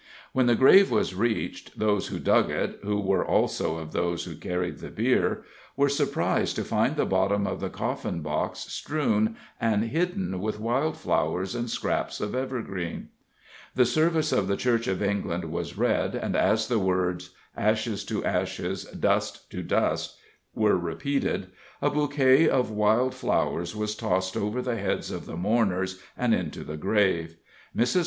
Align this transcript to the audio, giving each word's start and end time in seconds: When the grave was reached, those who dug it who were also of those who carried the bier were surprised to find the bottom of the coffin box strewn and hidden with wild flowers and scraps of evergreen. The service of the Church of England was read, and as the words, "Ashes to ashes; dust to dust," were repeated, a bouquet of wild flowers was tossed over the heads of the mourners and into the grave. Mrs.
When 0.33 0.47
the 0.47 0.55
grave 0.55 0.89
was 0.89 1.13
reached, 1.13 1.77
those 1.77 2.07
who 2.07 2.17
dug 2.17 2.49
it 2.49 2.79
who 2.81 2.99
were 2.99 3.23
also 3.23 3.77
of 3.77 3.91
those 3.91 4.23
who 4.23 4.33
carried 4.35 4.79
the 4.79 4.89
bier 4.89 5.43
were 5.77 5.89
surprised 5.89 6.55
to 6.55 6.63
find 6.65 6.95
the 6.95 7.05
bottom 7.05 7.45
of 7.45 7.59
the 7.59 7.69
coffin 7.69 8.21
box 8.21 8.61
strewn 8.61 9.35
and 9.59 9.83
hidden 9.91 10.39
with 10.39 10.59
wild 10.59 10.97
flowers 10.97 11.53
and 11.53 11.69
scraps 11.69 12.19
of 12.19 12.33
evergreen. 12.33 13.09
The 13.75 13.85
service 13.85 14.31
of 14.31 14.47
the 14.47 14.57
Church 14.57 14.87
of 14.87 15.03
England 15.03 15.45
was 15.45 15.77
read, 15.77 16.15
and 16.15 16.35
as 16.35 16.67
the 16.67 16.79
words, 16.79 17.35
"Ashes 17.55 18.03
to 18.05 18.25
ashes; 18.25 18.85
dust 18.85 19.51
to 19.51 19.61
dust," 19.61 20.17
were 20.55 20.77
repeated, 20.79 21.51
a 21.79 21.91
bouquet 21.91 22.49
of 22.49 22.71
wild 22.71 23.13
flowers 23.13 23.75
was 23.75 23.93
tossed 23.95 24.35
over 24.35 24.63
the 24.63 24.77
heads 24.77 25.11
of 25.11 25.27
the 25.27 25.37
mourners 25.37 26.01
and 26.17 26.33
into 26.33 26.63
the 26.63 26.75
grave. 26.75 27.35
Mrs. 27.77 27.99